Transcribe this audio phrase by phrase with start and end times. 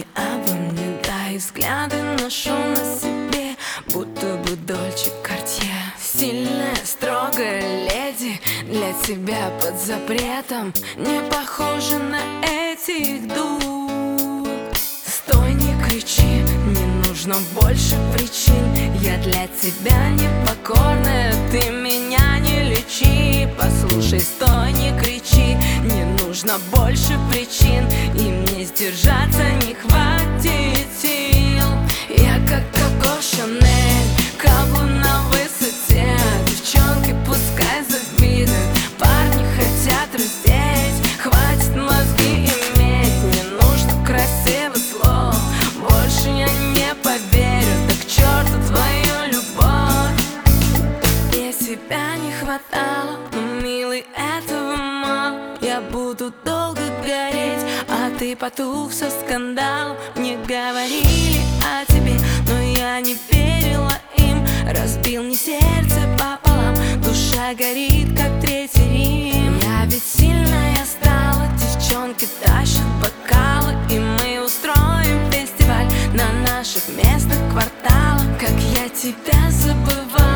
[0.00, 3.56] руки обо мне да и взгляды ношу на себе
[3.92, 5.66] Будто бы Дольче карте.
[5.98, 14.48] Сильная, строгая леди Для тебя под запретом Не похожа на этих дур.
[15.06, 18.94] Стой, не кричи Не нужно больше причин.
[19.00, 23.48] Я для тебя непокорная Ты меня не лечи.
[23.58, 27.84] Послушай, стой, не кричи Не нужно больше причин
[28.74, 31.66] сдержаться не хватит сил.
[32.08, 36.16] Я как Коко Шанель, каблу на высоте.
[36.46, 38.50] Девчонки пускай завидуют,
[38.98, 45.36] парни хотят раздеть Хватит мозги иметь, не нужно красивых слов
[45.76, 50.20] Больше я не поверю, да к черту твою любовь.
[51.32, 55.58] Я себя не хватало, но, милый, этого мало.
[55.60, 57.64] Я буду долго гореть,
[58.20, 59.96] ты потух со скандал.
[60.14, 62.12] Мне говорили о тебе,
[62.46, 64.44] но я не верила им.
[64.68, 69.58] Разбил мне сердце пополам, душа горит, как третий Рим.
[69.62, 73.72] Я ведь сильная стала, девчонки тащат бокалы.
[73.90, 78.38] И мы устроим фестиваль на наших местных кварталах.
[78.38, 80.30] Как я тебя забываю